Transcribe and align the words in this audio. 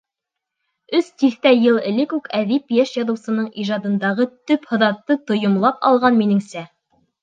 Өс 0.99 1.11
тиҫтә 1.23 1.51
йыл 1.57 1.77
элек 1.91 2.15
үк 2.19 2.31
әҙип 2.41 2.75
йәш 2.79 2.95
яҙыусының 3.03 3.53
ижадындағы 3.67 4.29
төп 4.41 4.69
һыҙатты 4.75 5.23
тойомлап 5.31 5.91
алған, 5.93 6.23
минеңсә. 6.27 6.71